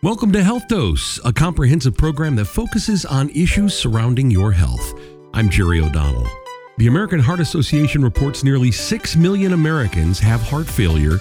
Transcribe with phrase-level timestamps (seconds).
[0.00, 4.94] Welcome to Health Dose, a comprehensive program that focuses on issues surrounding your health.
[5.34, 6.28] I'm Jerry O'Donnell.
[6.76, 11.18] The American Heart Association reports nearly 6 million Americans have heart failure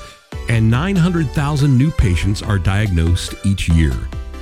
[0.48, 3.96] and 900,000 new patients are diagnosed each year.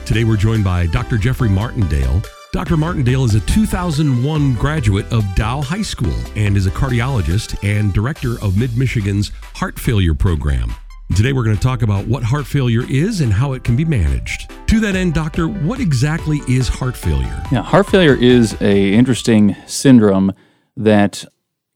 [0.05, 1.17] Today we're joined by Dr.
[1.17, 2.21] Jeffrey Martindale.
[2.52, 2.75] Dr.
[2.75, 8.33] Martindale is a 2001 graduate of Dow High School and is a cardiologist and director
[8.41, 10.75] of Mid Michigan's Heart Failure Program.
[11.14, 13.86] Today, we're going to talk about what heart failure is and how it can be
[13.86, 14.52] managed.
[14.68, 17.44] To that end, doctor, what exactly is heart failure?
[17.52, 20.34] Yeah, heart failure is a interesting syndrome
[20.76, 21.23] that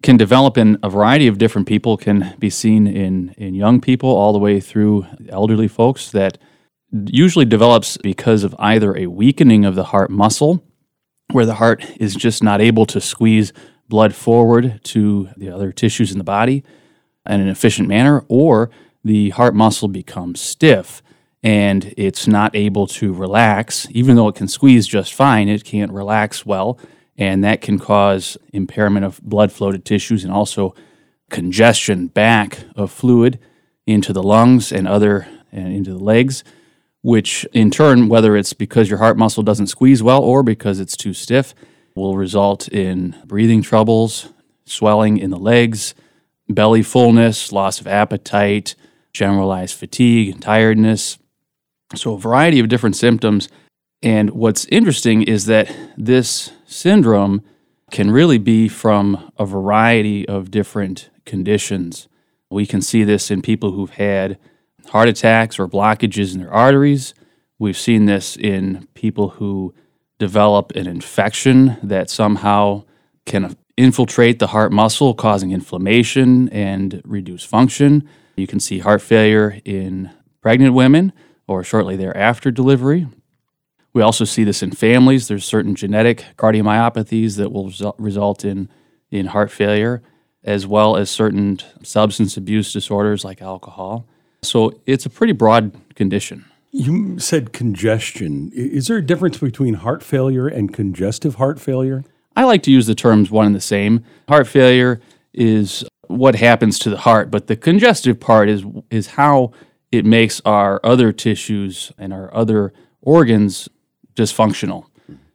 [0.02, 1.96] can develop in a variety of different people.
[1.96, 6.10] Can be seen in in young people all the way through elderly folks.
[6.12, 6.40] That
[6.92, 10.66] usually develops because of either a weakening of the heart muscle,
[11.32, 13.54] where the heart is just not able to squeeze
[13.88, 16.64] blood forward to the other tissues in the body
[17.28, 18.72] in an efficient manner, or
[19.04, 21.02] the heart muscle becomes stiff
[21.42, 23.88] and it's not able to relax.
[23.92, 26.80] Even though it can squeeze just fine, it can't relax well.
[27.18, 30.74] And that can cause impairment of blood flow to tissues and also
[31.30, 33.40] congestion back of fluid
[33.86, 36.44] into the lungs and other and into the legs,
[37.02, 40.96] which in turn, whether it's because your heart muscle doesn't squeeze well or because it's
[40.98, 41.56] too stiff,
[41.96, 44.30] will result in breathing troubles,
[44.66, 45.96] swelling in the legs,
[46.48, 48.76] belly fullness, loss of appetite,
[49.20, 51.20] generalized fatigue and tiredness.
[51.94, 53.50] So, a variety of different symptoms.
[54.02, 57.44] And what's interesting is that this syndrome
[57.92, 62.08] can really be from a variety of different conditions.
[62.50, 64.38] We can see this in people who've had
[64.88, 67.14] heart attacks or blockages in their arteries.
[67.58, 69.74] We've seen this in people who
[70.18, 72.84] develop an infection that somehow
[73.26, 78.08] can infiltrate the heart muscle, causing inflammation and reduce function.
[78.40, 81.14] You can see heart failure in pregnant women
[81.48, 83.08] or shortly thereafter delivery.
[83.92, 85.28] We also see this in families.
[85.28, 88.70] There's certain genetic cardiomyopathies that will result in,
[89.12, 90.02] in heart failure,
[90.44, 94.08] as well as certain substance abuse disorders like alcohol.
[94.44, 96.46] So it's a pretty broad condition.
[96.72, 98.52] You said congestion.
[98.54, 102.04] Is there a difference between heart failure and congestive heart failure?
[102.36, 104.06] I like to use the terms one and the same.
[104.30, 105.02] Heart failure
[105.34, 109.52] is what happens to the heart, but the congestive part is is how
[109.92, 113.70] it makes our other tissues and our other organs
[114.16, 114.86] dysfunctional.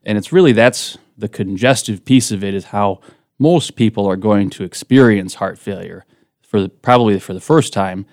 [0.05, 3.01] And it's really that's the congestive piece of it is how
[3.39, 6.05] most people are going to experience heart failure
[6.43, 8.05] for the, probably for the first time.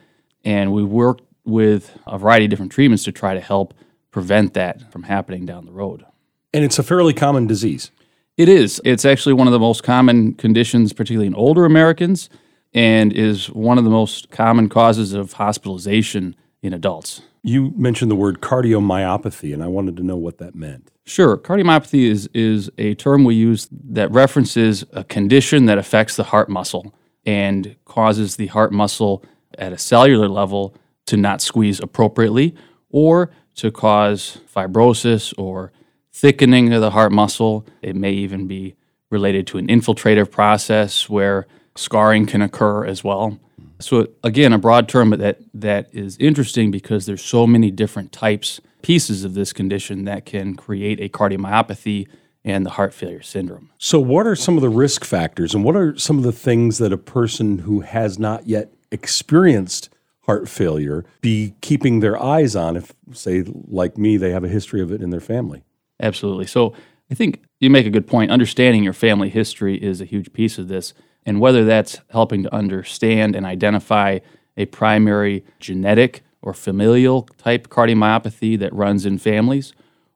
[0.46, 3.74] And we work with a variety of different treatments to try to help
[4.12, 6.06] prevent that from happening down the road.
[6.54, 7.90] And it's a fairly common disease.
[8.38, 8.80] It is.
[8.86, 12.30] It's actually one of the most common conditions, particularly in older Americans
[12.74, 17.22] and is one of the most common causes of hospitalization in adults.
[17.44, 20.92] You mentioned the word cardiomyopathy, and I wanted to know what that meant.
[21.06, 21.38] Sure.
[21.38, 26.50] Cardiomyopathy is, is a term we use that references a condition that affects the heart
[26.50, 26.94] muscle
[27.26, 29.24] and causes the heart muscle
[29.58, 30.76] at a cellular level
[31.08, 32.56] to not squeeze appropriately
[32.90, 35.72] or to cause fibrosis or
[36.14, 37.66] thickening of the heart muscle.
[37.82, 38.76] It may even be
[39.10, 41.48] related to an infiltrative process where
[41.82, 43.40] Scarring can occur as well.
[43.80, 48.12] So again, a broad term, but that that is interesting because there's so many different
[48.12, 52.08] types, pieces of this condition that can create a cardiomyopathy
[52.44, 53.70] and the heart failure syndrome.
[53.78, 56.78] So what are some of the risk factors and what are some of the things
[56.78, 59.90] that a person who has not yet experienced
[60.22, 64.82] heart failure be keeping their eyes on if say like me they have a history
[64.82, 65.64] of it in their family?
[66.00, 66.46] Absolutely.
[66.46, 66.74] So
[67.10, 68.32] I think you make a good point.
[68.32, 70.94] Understanding your family history is a huge piece of this
[71.26, 74.20] and whether that's helping to understand and identify
[74.58, 79.74] a primary genetic or familial type cardiomyopathy that runs in families,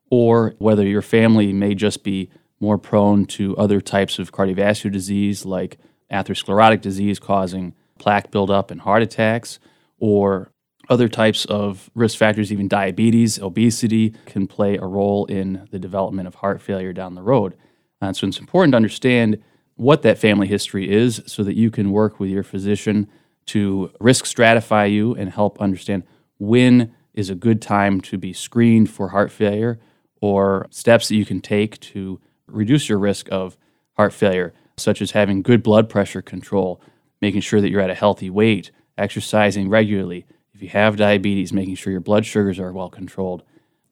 [0.09, 2.29] or whether your family may just be
[2.59, 5.77] more prone to other types of cardiovascular disease like
[6.11, 9.59] atherosclerotic disease causing plaque buildup and heart attacks,
[9.99, 10.51] or
[10.89, 16.27] other types of risk factors, even diabetes, obesity, can play a role in the development
[16.27, 17.55] of heart failure down the road.
[18.01, 19.41] And so it's important to understand
[19.75, 23.07] what that family history is so that you can work with your physician
[23.47, 26.03] to risk stratify you and help understand
[26.39, 29.79] when is a good time to be screened for heart failure
[30.21, 33.57] or steps that you can take to reduce your risk of
[33.93, 36.81] heart failure, such as having good blood pressure control,
[37.21, 40.25] making sure that you're at a healthy weight, exercising regularly.
[40.53, 43.43] If you have diabetes, making sure your blood sugars are well controlled,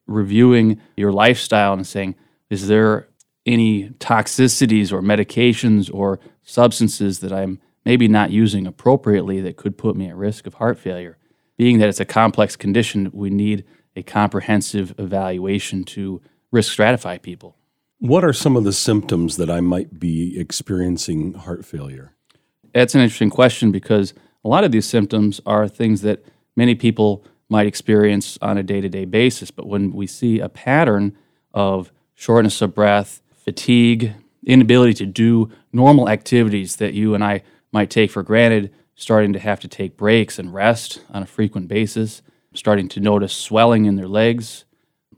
[0.07, 2.15] reviewing your lifestyle and saying,
[2.49, 3.07] is there
[3.45, 9.95] any toxicities or medications or substances that I'm maybe not using appropriately that could put
[9.95, 11.17] me at risk of heart failure.
[11.57, 17.57] Being that it's a complex condition, we need a comprehensive evaluation to risk stratify people.
[17.99, 22.15] What are some of the symptoms that I might be experiencing heart failure?
[22.73, 24.13] That's an interesting question because
[24.43, 26.25] a lot of these symptoms are things that
[26.55, 29.51] many people might experience on a day to day basis.
[29.51, 31.15] But when we see a pattern
[31.53, 34.13] of shortness of breath, fatigue,
[34.45, 39.39] inability to do normal activities that you and I might take for granted, starting to
[39.39, 42.21] have to take breaks and rest on a frequent basis,
[42.53, 44.65] starting to notice swelling in their legs,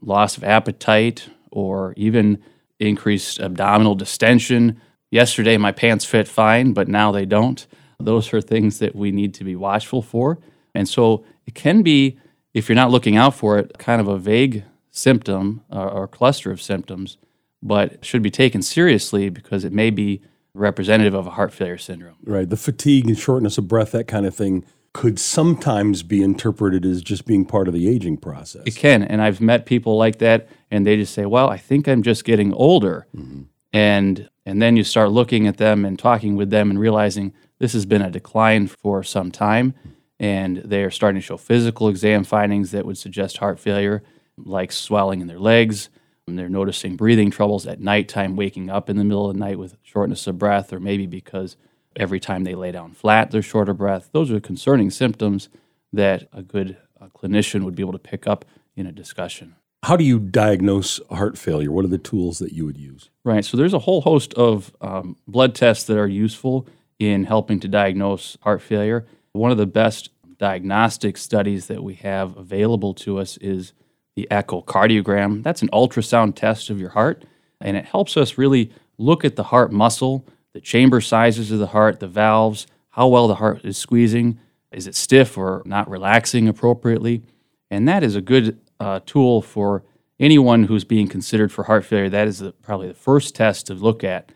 [0.00, 2.42] loss of appetite, or even
[2.78, 4.80] increased abdominal distension.
[5.10, 7.66] Yesterday, my pants fit fine, but now they don't.
[7.98, 10.38] Those are things that we need to be watchful for.
[10.74, 12.18] And so it can be,
[12.52, 16.50] if you're not looking out for it, kind of a vague symptom or, or cluster
[16.50, 17.16] of symptoms,
[17.62, 20.22] but should be taken seriously because it may be
[20.54, 22.16] representative of a heart failure syndrome.
[22.24, 22.48] Right.
[22.48, 27.02] The fatigue and shortness of breath, that kind of thing, could sometimes be interpreted as
[27.02, 28.62] just being part of the aging process.
[28.64, 29.02] It can.
[29.02, 32.24] And I've met people like that, and they just say, Well, I think I'm just
[32.24, 33.06] getting older.
[33.14, 33.42] Mm-hmm.
[33.74, 37.74] And, and then you start looking at them and talking with them and realizing this
[37.74, 39.74] has been a decline for some time.
[40.18, 44.02] And they are starting to show physical exam findings that would suggest heart failure,
[44.38, 45.90] like swelling in their legs.
[46.28, 49.60] And they're noticing breathing troubles at nighttime, waking up in the middle of the night
[49.60, 51.56] with shortness of breath, or maybe because
[51.94, 54.08] every time they lay down flat, they're short of breath.
[54.10, 55.48] Those are concerning symptoms
[55.92, 58.44] that a good uh, clinician would be able to pick up
[58.74, 59.54] in a discussion.
[59.84, 61.70] How do you diagnose heart failure?
[61.70, 63.08] What are the tools that you would use?
[63.22, 63.44] Right.
[63.44, 66.66] So there's a whole host of um, blood tests that are useful
[66.98, 69.06] in helping to diagnose heart failure.
[69.32, 73.74] One of the best diagnostic studies that we have available to us is
[74.16, 75.42] the echocardiogram.
[75.42, 77.24] That's an ultrasound test of your heart,
[77.60, 81.68] and it helps us really look at the heart muscle, the chamber sizes of the
[81.68, 84.38] heart, the valves, how well the heart is squeezing,
[84.72, 87.22] is it stiff or not relaxing appropriately.
[87.70, 89.84] And that is a good uh, tool for
[90.18, 92.08] anyone who's being considered for heart failure.
[92.08, 94.32] That is the, probably the first test to look at.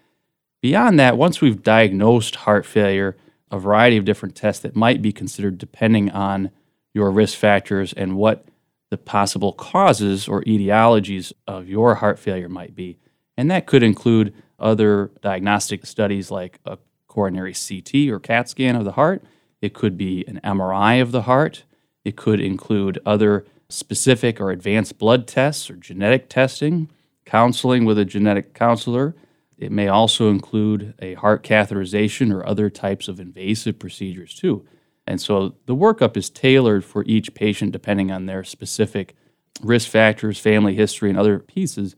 [0.60, 3.16] Beyond that, once we've diagnosed heart failure,
[3.50, 6.50] a variety of different tests that might be considered depending on
[6.92, 8.44] your risk factors and what
[8.90, 12.98] the possible causes or etiologies of your heart failure might be.
[13.36, 16.76] And that could include other diagnostic studies like a
[17.06, 19.24] coronary CT or CAT scan of the heart.
[19.62, 21.64] It could be an MRI of the heart.
[22.04, 26.90] It could include other specific or advanced blood tests or genetic testing,
[27.24, 29.14] counseling with a genetic counselor.
[29.56, 34.66] It may also include a heart catheterization or other types of invasive procedures, too.
[35.10, 39.16] And so the workup is tailored for each patient depending on their specific
[39.60, 41.96] risk factors, family history, and other pieces.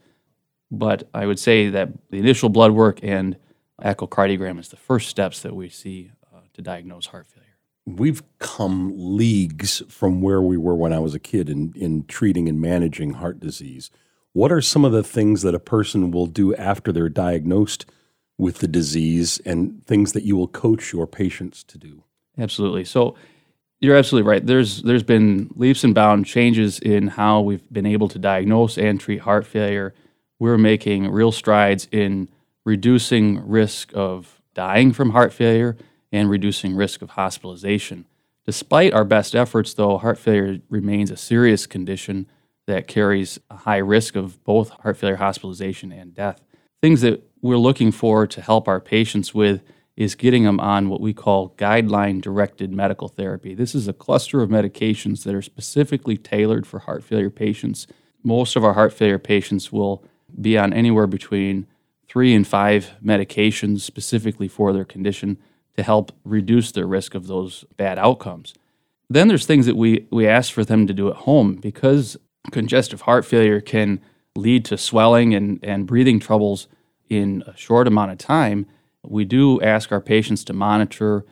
[0.70, 3.36] But I would say that the initial blood work and
[3.82, 7.50] echocardiogram is the first steps that we see uh, to diagnose heart failure.
[7.84, 12.48] We've come leagues from where we were when I was a kid in, in treating
[12.48, 13.90] and managing heart disease.
[14.32, 17.84] What are some of the things that a person will do after they're diagnosed
[18.38, 22.04] with the disease and things that you will coach your patients to do?
[22.38, 22.84] Absolutely.
[22.84, 23.16] So
[23.80, 24.46] you're absolutely right.
[24.46, 29.00] There's there's been leaps and bound changes in how we've been able to diagnose and
[29.00, 29.94] treat heart failure.
[30.38, 32.28] We're making real strides in
[32.64, 35.76] reducing risk of dying from heart failure
[36.12, 38.06] and reducing risk of hospitalization.
[38.46, 42.26] Despite our best efforts, though, heart failure remains a serious condition
[42.66, 46.40] that carries a high risk of both heart failure hospitalization and death.
[46.80, 49.62] Things that we're looking for to help our patients with
[49.96, 53.54] is getting them on what we call guideline directed medical therapy.
[53.54, 57.86] This is a cluster of medications that are specifically tailored for heart failure patients.
[58.22, 60.04] Most of our heart failure patients will
[60.40, 61.66] be on anywhere between
[62.08, 65.38] three and five medications specifically for their condition
[65.76, 68.54] to help reduce their risk of those bad outcomes.
[69.08, 72.16] Then there's things that we, we ask for them to do at home because
[72.50, 74.00] congestive heart failure can
[74.34, 76.66] lead to swelling and, and breathing troubles
[77.08, 78.66] in a short amount of time
[79.04, 81.24] we do ask our patients to monitor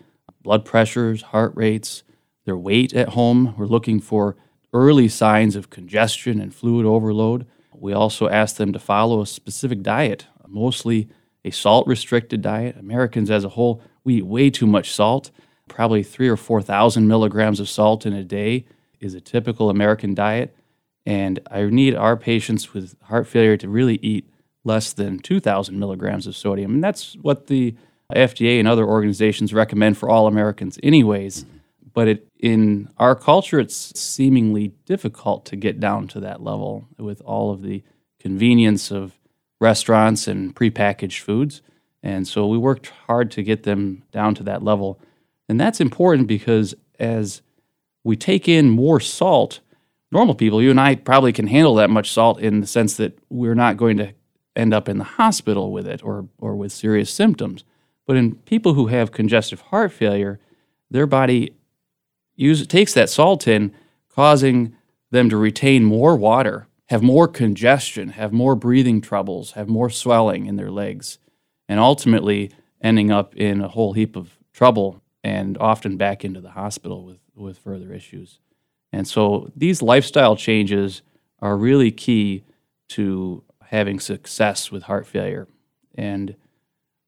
[0.43, 2.03] blood pressures, heart rates,
[2.45, 3.55] their weight at home.
[3.57, 4.37] We're looking for
[4.73, 7.47] early signs of congestion and fluid overload.
[7.75, 11.09] We also ask them to follow a specific diet, mostly
[11.45, 12.77] a salt restricted diet.
[12.77, 15.31] Americans as a whole, we eat way too much salt.
[15.69, 18.67] Probably three or 4,000 milligrams of salt in a day
[18.99, 20.55] is a typical American diet.
[21.07, 24.30] And I need our patients with heart failure to really eat
[24.65, 26.75] less than 2,000 milligrams of sodium.
[26.75, 27.75] And that's what the
[28.15, 31.47] FDA and other organizations recommend for all Americans, anyways.
[31.93, 37.21] But it, in our culture, it's seemingly difficult to get down to that level with
[37.23, 37.83] all of the
[38.21, 39.19] convenience of
[39.61, 41.63] restaurants and prepackaged foods.
[42.03, 45.01] And so we worked hard to get them down to that level.
[45.49, 47.43] And that's important because as
[48.05, 49.61] we take in more salt,
[50.13, 53.19] normal people, you and I probably can handle that much salt in the sense that
[53.29, 54.13] we're not going to
[54.57, 57.65] end up in the hospital with it or, or with serious symptoms.
[58.07, 60.41] But in people who have congestive heart failure,
[60.91, 61.55] their body
[62.35, 63.73] use, takes that salt in,
[64.09, 64.75] causing
[65.11, 70.47] them to retain more water, have more congestion, have more breathing troubles, have more swelling
[70.47, 71.19] in their legs,
[71.69, 76.51] and ultimately ending up in a whole heap of trouble and often back into the
[76.51, 78.41] hospital with, with further issues.
[78.93, 81.03] And so these lifestyle changes
[81.41, 82.43] are really key
[82.89, 85.47] to having success with heart failure.
[85.95, 86.35] And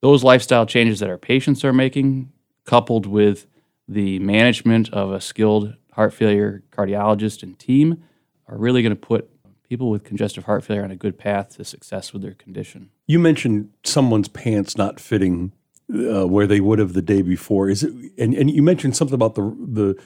[0.01, 2.31] those lifestyle changes that our patients are making,
[2.65, 3.47] coupled with
[3.85, 8.01] the management of a skilled heart failure cardiologist and team,
[8.47, 9.29] are really going to put
[9.67, 12.89] people with congestive heart failure on a good path to success with their condition.
[13.07, 15.51] You mentioned someone's pants not fitting
[15.93, 17.69] uh, where they would have the day before.
[17.69, 17.93] Is it?
[18.17, 20.01] And, and you mentioned something about the the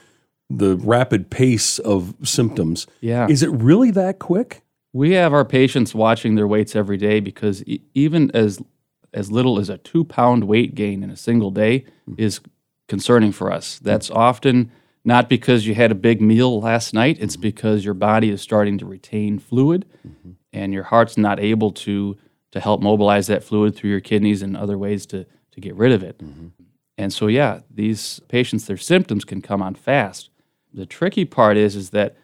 [0.50, 2.88] the rapid pace of symptoms.
[3.00, 3.28] Yeah.
[3.28, 4.62] Is it really that quick?
[4.92, 8.60] We have our patients watching their weights every day because e- even as
[9.14, 12.14] as little as a two pound weight gain in a single day hmm.
[12.18, 12.40] is
[12.88, 13.78] concerning for us.
[13.78, 14.70] That's often
[15.04, 17.42] not because you had a big meal last night, it's mm-hmm.
[17.42, 20.32] because your body is starting to retain fluid mm-hmm.
[20.52, 22.16] and your heart's not able to
[22.50, 25.92] to help mobilize that fluid through your kidneys and other ways to to get rid
[25.92, 26.18] of it.
[26.18, 26.48] Mm-hmm.
[26.96, 30.30] And so yeah, these patients their symptoms can come on fast.
[30.72, 32.16] The tricky part is is that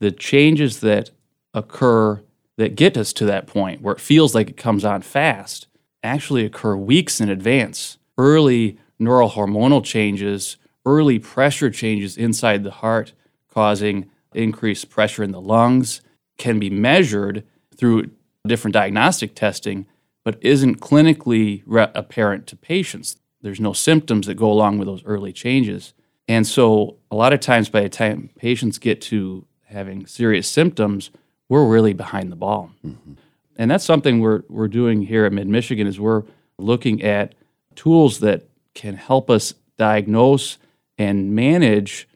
[0.00, 1.10] the changes that
[1.56, 2.22] occur
[2.56, 5.66] that get us to that point where it feels like it comes on fast
[6.04, 7.98] actually occur weeks in advance.
[8.16, 13.12] Early neural hormonal changes, early pressure changes inside the heart
[13.50, 16.02] causing increased pressure in the lungs
[16.38, 17.42] can be measured
[17.74, 18.10] through
[18.46, 19.86] different diagnostic testing,
[20.24, 23.16] but isn't clinically re- apparent to patients.
[23.42, 25.94] There's no symptoms that go along with those early changes.
[26.28, 31.10] And so, a lot of times, by the time patients get to having serious symptoms,
[31.48, 32.70] we're really behind the ball.
[32.84, 33.14] Mm-hmm.
[33.56, 36.24] And that's something we're, we're doing here at Mid Michigan is we're
[36.58, 37.34] looking at
[37.74, 40.58] tools that can help us diagnose
[40.98, 42.08] and manage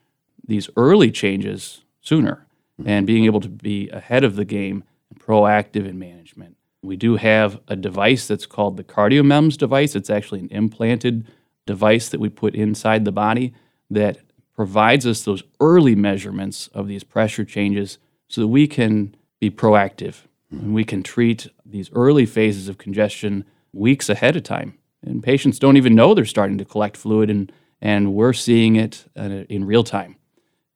[0.47, 2.47] these early changes sooner
[2.79, 2.89] mm-hmm.
[2.89, 6.57] and being able to be ahead of the game and proactive in management.
[6.83, 9.95] We do have a device that's called the CardioMEMS device.
[9.95, 11.27] It's actually an implanted
[11.67, 13.53] device that we put inside the body
[13.91, 14.19] that
[14.55, 20.23] provides us those early measurements of these pressure changes so that we can be proactive
[20.51, 24.79] and we can treat these early phases of congestion weeks ahead of time.
[25.03, 29.07] And patients don't even know they're starting to collect fluid, and, and we're seeing it
[29.17, 30.17] uh, in real time.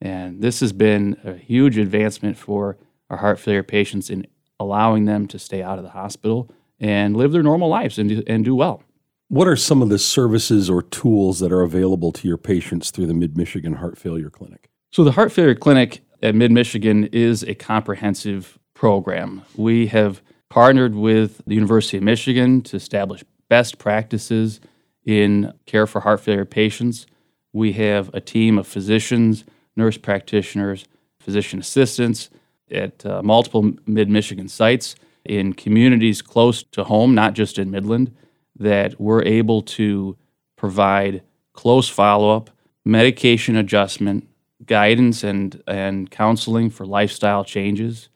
[0.01, 2.79] And this has been a huge advancement for
[3.11, 4.27] our heart failure patients in
[4.59, 8.23] allowing them to stay out of the hospital and live their normal lives and do,
[8.27, 8.83] and do well.
[9.29, 13.07] What are some of the services or tools that are available to your patients through
[13.07, 14.69] the Mid Michigan Heart Failure Clinic?
[14.91, 19.43] So, the Heart Failure Clinic at Mid Michigan is a comprehensive program.
[19.57, 24.59] We have partnered with the University of Michigan to establish best practices
[25.05, 27.07] in care for heart failure patients.
[27.53, 29.45] We have a team of physicians,
[29.77, 30.87] nurse practitioners,
[31.21, 32.31] physician assistants
[32.71, 38.15] at uh, multiple Mid Michigan sites in communities close to home, not just in Midland,
[38.57, 40.17] that we're able to
[40.57, 42.49] provide close follow up,
[42.83, 44.27] medication adjustment,
[44.67, 48.09] guidance, and, and counseling for lifestyle changes.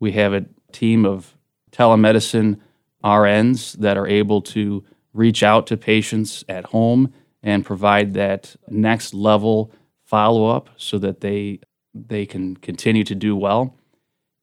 [0.00, 1.36] We have a team of
[1.70, 2.60] telemedicine
[3.04, 9.14] RNs that are able to reach out to patients at home and provide that next
[9.14, 9.72] level
[10.04, 11.60] follow up so that they
[11.94, 13.76] they can continue to do well.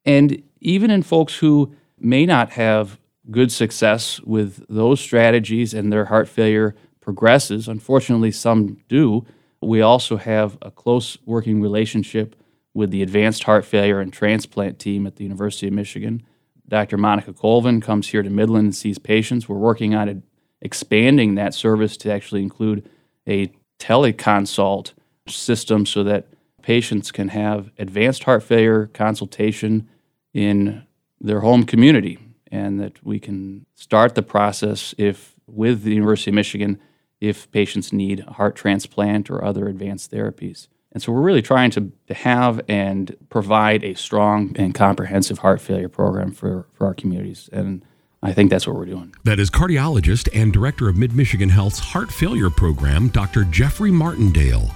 [0.05, 2.99] And even in folks who may not have
[3.31, 9.25] good success with those strategies and their heart failure progresses, unfortunately some do,
[9.61, 12.35] we also have a close working relationship
[12.73, 16.23] with the advanced heart failure and transplant team at the University of Michigan.
[16.67, 16.97] Dr.
[16.97, 19.49] Monica Colvin comes here to Midland and sees patients.
[19.49, 20.23] We're working on
[20.61, 22.87] expanding that service to actually include
[23.27, 24.93] a teleconsult
[25.27, 26.27] system so that
[26.61, 29.89] patients can have advanced heart failure consultation
[30.33, 30.85] in
[31.19, 32.19] their home community
[32.51, 36.79] and that we can start the process if with the University of Michigan
[37.21, 40.67] if patients need a heart transplant or other advanced therapies.
[40.91, 45.89] And so we're really trying to, have and provide a strong and comprehensive heart failure
[45.89, 47.49] program for, for our communities.
[47.53, 47.85] And
[48.23, 49.13] I think that's what we're doing.
[49.23, 53.43] That is cardiologist and director of Mid Michigan Health's Heart Failure Program, Dr.
[53.45, 54.71] Jeffrey Martindale.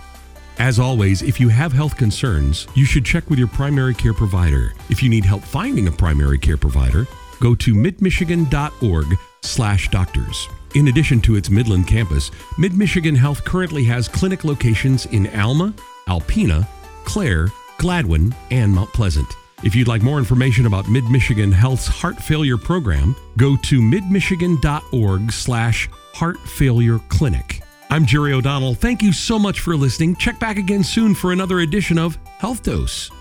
[0.59, 4.73] As always, if you have health concerns, you should check with your primary care provider.
[4.89, 7.07] If you need help finding a primary care provider,
[7.39, 10.47] go to midmichigan.org slash doctors.
[10.75, 15.73] In addition to its Midland campus, Mid Michigan Health currently has clinic locations in Alma,
[16.07, 16.67] Alpena,
[17.05, 19.27] Clare, Gladwin, and Mount Pleasant.
[19.63, 25.31] If you'd like more information about Mid Michigan Health's heart failure program, go to midmichigan.org
[25.31, 27.61] slash heart failure clinic.
[27.91, 28.73] I'm Jerry O'Donnell.
[28.73, 30.15] Thank you so much for listening.
[30.15, 33.11] Check back again soon for another edition of Health Dose.